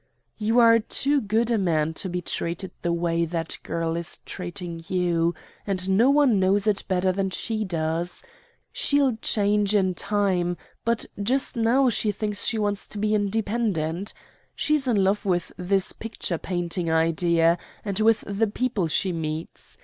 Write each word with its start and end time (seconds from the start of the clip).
"You 0.39 0.57
are 0.57 0.79
too 0.79 1.21
good 1.21 1.51
a 1.51 1.59
man 1.59 1.93
to 2.01 2.09
be 2.09 2.21
treated 2.21 2.71
the 2.81 2.91
way 2.91 3.23
that 3.23 3.59
girl 3.61 3.95
is 3.95 4.17
treating 4.25 4.81
you, 4.87 5.35
and 5.67 5.87
no 5.95 6.09
one 6.09 6.39
knows 6.39 6.65
it 6.65 6.83
better 6.87 7.11
than 7.11 7.29
she 7.29 7.63
does. 7.63 8.23
She'll 8.71 9.15
change 9.17 9.75
in 9.75 9.93
time, 9.93 10.57
but 10.83 11.05
just 11.21 11.55
now 11.55 11.87
she 11.89 12.11
thinks 12.11 12.47
she 12.47 12.57
wants 12.57 12.87
to 12.87 12.97
be 12.97 13.13
independent. 13.13 14.15
She's 14.55 14.87
in 14.87 15.03
love 15.03 15.23
with 15.23 15.51
this 15.55 15.93
picture 15.93 16.39
painting 16.39 16.89
idea, 16.89 17.59
and 17.85 17.99
with 17.99 18.23
the 18.25 18.47
people 18.47 18.87
she 18.87 19.11
meets. 19.11 19.77